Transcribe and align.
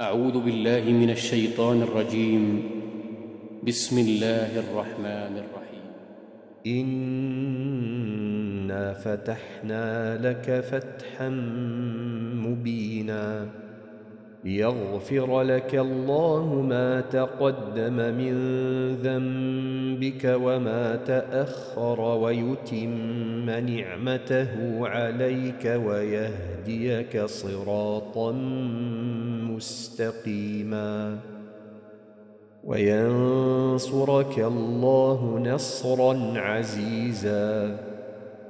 أعوذ 0.00 0.40
بالله 0.40 0.90
من 0.90 1.10
الشيطان 1.10 1.82
الرجيم. 1.82 2.62
بسم 3.66 3.98
الله 3.98 4.58
الرحمن 4.58 5.42
الرحيم. 5.42 5.86
إنا 8.70 8.92
فتحنا 8.92 10.16
لك 10.22 10.60
فتحا 10.70 11.28
مبينا. 12.46 13.46
ليغفر 14.48 15.42
لك 15.42 15.74
الله 15.74 16.62
ما 16.68 17.00
تقدم 17.00 17.92
من 17.92 18.34
ذنبك 18.94 20.38
وما 20.42 20.96
تأخر 20.96 22.00
ويتم 22.00 23.50
نعمته 23.50 24.48
عليك 24.88 25.80
ويهديك 25.86 27.24
صراطا 27.24 28.32
مستقيما. 29.52 31.18
وينصرك 32.64 34.38
الله 34.38 35.38
نصرا 35.44 36.32
عزيزا. 36.38 37.87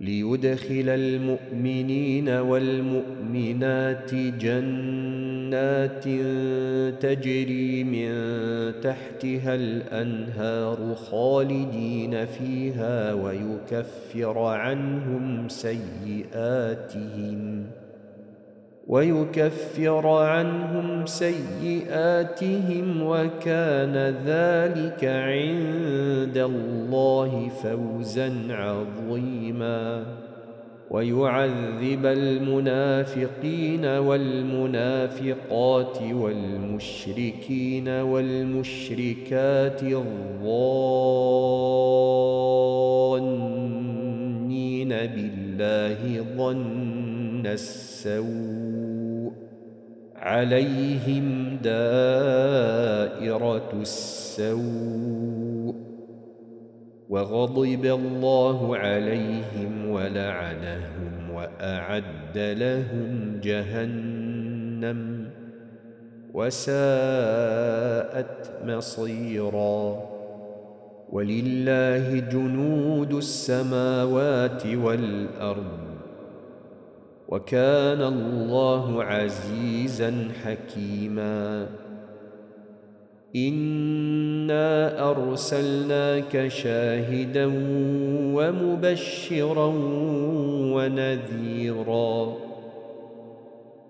ليدخل 0.00 0.88
المؤمنين 0.88 2.28
والمؤمنات 2.28 4.14
جنات 4.14 6.04
تجري 7.02 7.84
من 7.84 8.10
تحتها 8.80 9.54
الأنهار 9.54 10.94
خالدين 10.94 12.26
فيها 12.26 13.12
ويكفر 13.12 14.38
عنهم 14.38 15.48
سيئاتهم 15.48 17.48
ۖ. 17.48 17.51
ويكفر 18.88 20.06
عنهم 20.06 21.06
سيئاتهم 21.06 23.02
وكان 23.02 23.96
ذلك 24.26 25.04
عند 25.04 26.38
الله 26.38 27.48
فوزا 27.62 28.32
عظيما. 28.50 30.04
ويعذب 30.92 32.06
المنافقين 32.06 33.84
والمنافقات 33.84 35.22
والمشركين 36.12 37.88
والمشركات 37.88 39.82
الظانين 39.82 40.08
بالله 44.88 46.24
ظن 47.42 47.46
السوء 47.46 49.32
عليهم 50.16 51.56
دائرة 51.62 52.92
السوء 53.80 54.62
وغضب 57.08 57.84
الله 57.84 58.76
عليهم 58.76 59.90
ولعنهم 59.90 61.30
وأعد 61.30 62.38
لهم 62.38 63.40
جهنم 63.42 65.28
وساءت 66.34 66.92
مصيرا 68.64 70.12
ولله 71.12 72.18
جنود 72.18 73.12
السماوات 73.12 74.66
والأرض 74.66 75.91
وكان 77.32 78.02
الله 78.02 79.04
عزيزا 79.04 80.28
حكيما. 80.44 81.66
إنا 83.36 85.00
أرسلناك 85.10 86.48
شاهدا 86.48 87.52
ومبشرا 88.36 89.72
ونذيرا 90.74 92.36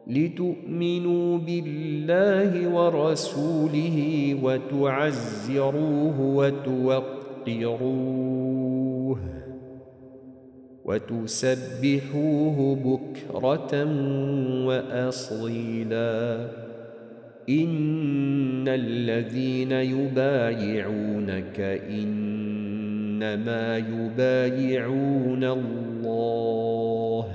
لتؤمنوا 0.07 1.39
بالله 1.39 2.69
ورسوله 2.69 3.99
وتعزروه 4.43 6.21
وتوقروه. 6.21 7.13
وتسبحوه 10.85 12.77
بكرة 12.77 13.85
وأصيلا. 14.67 16.49
إن 17.49 18.69
الذين 18.69 19.73
يبايعونك 19.73 21.61
إنما 21.91 23.77
يبايعون 23.79 25.45
الله. 25.45 27.27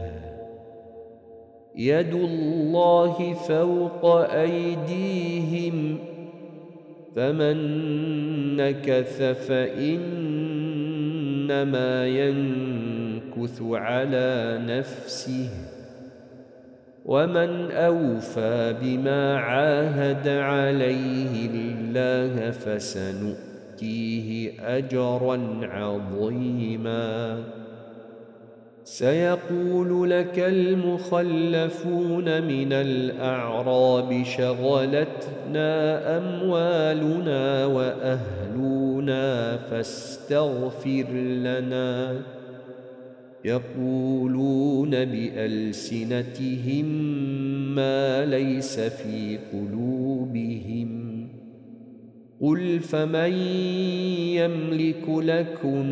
يد 1.75 2.13
الله 2.13 3.33
فوق 3.33 4.05
أيديهم 4.31 5.97
فمن 7.15 7.57
نكث 8.55 9.21
فإنما 9.21 10.47
ينكث 12.07 13.06
يمكث 13.37 13.61
على 13.61 14.59
نفسه 14.67 15.49
ومن 17.05 17.71
أوفى 17.71 18.75
بما 18.81 19.37
عاهد 19.37 20.27
عليه 20.27 21.49
الله 21.49 22.51
فسنؤتيه 22.51 24.51
أجرا 24.77 25.59
عظيما. 25.63 27.43
سيقول 28.83 30.09
لك 30.09 30.39
المخلفون 30.39 32.41
من 32.41 32.73
الأعراب 32.73 34.23
شغلتنا 34.23 36.17
أموالنا 36.17 37.65
وأهلنا 37.65 39.57
فاستغفر 39.57 41.07
لنا. 41.43 42.21
يقولون 43.45 44.89
بألسنتهم 44.89 46.85
ما 47.75 48.25
ليس 48.25 48.79
في 48.79 49.39
قلوبهم. 49.53 51.07
قل 52.41 52.79
فمن 52.79 53.33
يملك 54.33 55.09
لكم 55.09 55.85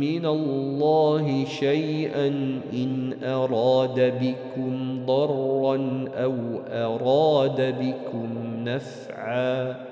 من 0.00 0.26
الله 0.26 1.44
شيئا 1.44 2.26
إن 2.72 3.12
أراد 3.22 4.12
بكم 4.22 5.06
ضرا 5.06 5.76
أو 6.08 6.34
أراد 6.66 7.74
بكم 7.80 8.28
نفعاً 8.64 9.91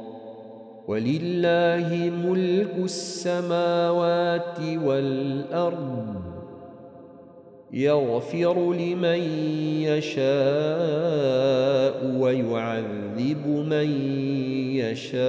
ولله 0.87 2.11
ملك 2.25 2.75
السماوات 2.77 4.59
والأرض 4.83 6.21
يغفر 7.73 8.73
لمن 8.73 9.21
يشاء 9.87 10.21
ويعذب 12.19 13.47
من 13.47 13.91
يشاء 14.75 15.21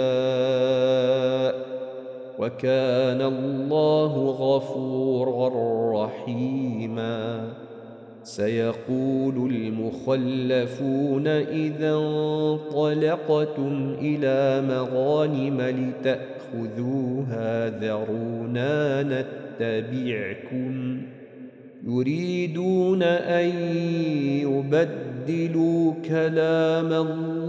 وكان 2.39 3.23
الله 3.23 4.13
غفورا 4.31 5.49
رحيما. 6.05 7.53
سيقول 8.25 9.53
المخلفون 9.55 11.27
إذا 11.27 11.95
انطلقتم 11.95 13.97
إلى 14.01 14.63
مغانم 14.69 15.61
لتأخذوها 16.03 17.69
ذرونا 17.69 19.03
نتبعكم 19.03 21.03
يريدون 21.87 23.03
أن 23.03 23.49
يبدلوا 24.43 25.93
كلام 26.09 26.93
الله 26.93 27.43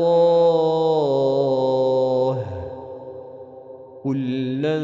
قل 4.03 4.17
لن 4.61 4.83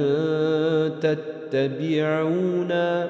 تتبعونا 1.51 3.09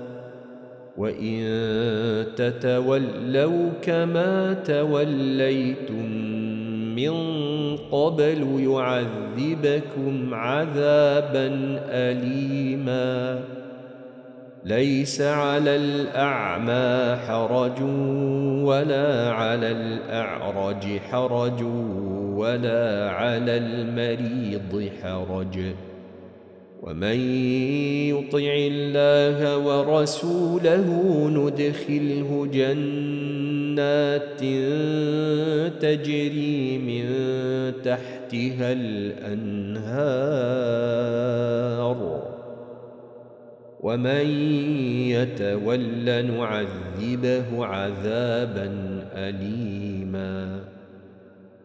وإن 1.01 1.41
تتولوا 2.35 3.69
كما 3.81 4.53
توليتم 4.53 6.05
من 6.95 7.13
قبل 7.77 8.59
يعذبكم 8.59 10.33
عذابا 10.33 11.49
اليما. 11.89 13.39
ليس 14.65 15.21
على 15.21 15.75
الأعمى 15.75 17.15
حرج 17.15 17.81
ولا 18.65 19.31
على 19.31 19.71
الأعرج 19.71 20.99
حرج 21.11 21.63
ولا 22.35 23.11
على 23.11 23.57
المريض 23.57 24.89
حرج. 25.01 25.59
ومن 26.81 27.19
يطع 28.09 28.53
الله 28.57 29.57
ورسوله 29.57 30.87
ندخله 31.29 32.47
جنات 32.53 34.39
تجري 35.81 36.77
من 36.77 37.05
تحتها 37.83 38.73
الأنهار. 38.73 40.21
ومن 43.79 44.25
يتول 45.09 46.25
نعذبه 46.25 47.65
عذابا 47.65 48.69
اليما. 49.13 50.70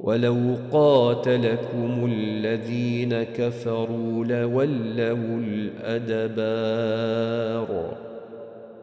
ولو 0.00 0.56
قاتلكم 0.72 2.10
الذين 2.12 3.22
كفروا 3.22 4.24
لولوا 4.24 5.40
الأدبار 5.86 7.66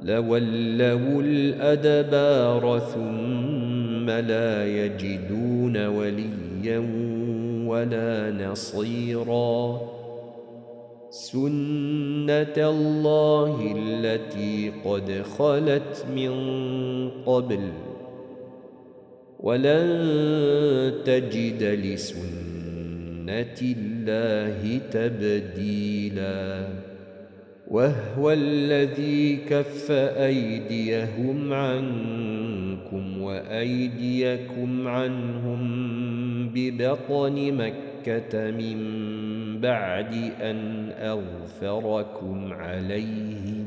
لولوا 0.02 1.22
الأدبار 1.22 2.80
ثم 2.80 4.10
لا 4.10 4.68
يجدون 4.68 5.88
وليا 5.88 6.80
ولا 7.68 8.32
نصيرا. 8.32 9.82
سنة 11.10 12.58
الله 12.58 13.76
التي 13.78 14.72
قد 14.86 15.24
خلت 15.38 16.06
من 16.16 16.32
قبل 17.26 17.60
ولن 19.40 20.94
تجد 21.06 21.64
لسنة 21.64 23.62
الله 23.62 24.80
تبديلا. 24.92 26.68
وهو 27.68 28.32
الذي 28.32 29.36
كف 29.36 29.92
أيديهم 29.92 31.54
عنكم 31.54 33.22
وأيديكم 33.22 34.88
عنهم 34.88 35.60
ببطن 36.50 37.54
مكة 37.54 38.52
من 38.52 38.78
بعد 39.62 40.14
أن 40.42 40.90
أغفركم 41.00 42.54
عليهم. 42.54 43.67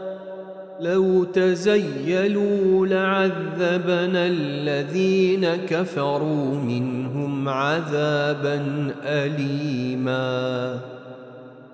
لو 0.81 1.23
تزيلوا 1.23 2.87
لعذبنا 2.87 4.27
الذين 4.27 5.45
كفروا 5.55 6.55
منهم 6.55 7.49
عذابا 7.49 8.61
أليماً. 9.05 10.79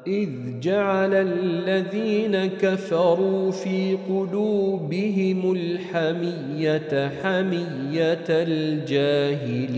إذ 0.08 0.30
جعل 0.62 1.14
الذين 1.14 2.46
كفروا 2.46 3.52
في 3.52 3.98
قلوبهم 4.10 5.52
الحمية 5.52 7.12
حمية 7.24 8.26
الجاهلية. 8.30 9.76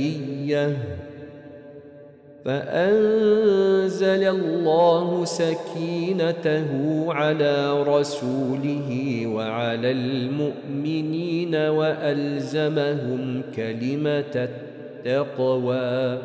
فأنزل 2.46 4.24
الله 4.24 5.26
سكينته 5.26 6.68
على 7.10 7.84
رسوله 7.84 9.22
وعلى 9.28 9.92
المؤمنين 9.92 11.56
وألزمهم 11.56 13.42
كلمة 13.56 14.50
التقوى 15.06 16.18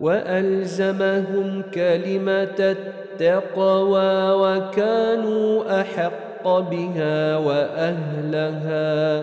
وألزمهم 0.00 1.62
كلمة 1.74 2.76
التقوى 3.20 4.32
وكانوا 4.32 5.80
أحق 5.80 6.48
بها 6.58 7.36
وأهلها 7.36 9.22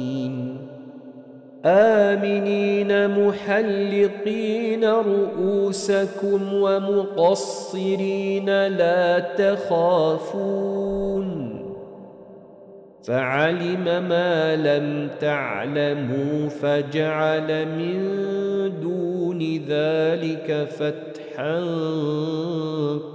آمنين 1.65 3.07
محلقين 3.07 4.85
رؤوسكم 4.85 6.53
ومقصرين 6.53 8.49
لا 8.67 9.19
تخافون. 9.19 10.51
فعلم 13.03 13.83
ما 14.09 14.55
لم 14.55 15.09
تعلموا 15.19 16.49
فجعل 16.49 17.65
من 17.65 17.97
دون 18.81 19.39
ذلك 19.67 20.67
فتح 20.69 21.11
فتحا 21.31 21.59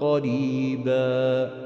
قريبا. 0.01 1.66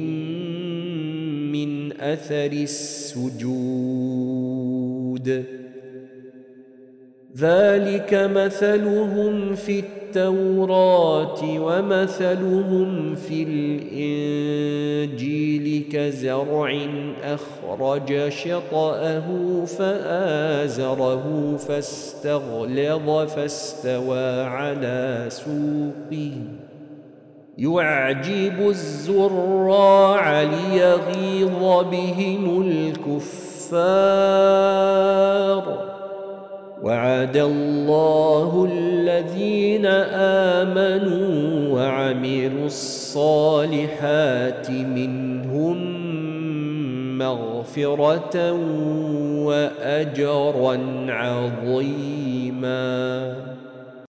أثر 2.01 2.51
السجود. 2.51 3.61
ذلك 7.37 8.13
مثلهم 8.13 9.55
في 9.55 9.79
التوراة 9.79 11.43
ومثلهم 11.43 13.15
في 13.15 13.43
الإنجيل 15.03 15.83
كزرع 15.91 16.87
أخرج 17.23 18.29
شطأه 18.29 19.27
فآزره 19.65 21.55
فاستغلظ 21.57 23.29
فاستوى 23.29 24.41
على 24.41 25.27
سوقه. 25.29 26.31
يعجب 27.61 28.69
الزراع 28.69 30.41
ليغيظ 30.41 31.85
بهم 31.91 32.61
الكفار. 32.61 33.81
وعد 36.81 37.37
الله 37.37 38.69
الذين 38.71 39.85
آمنوا 40.65 41.29
وعملوا 41.73 42.65
الصالحات 42.65 44.69
منهم 44.69 45.77
مغفرة 47.17 48.51
وأجرا 49.45 50.75
عظيما. 51.09 53.01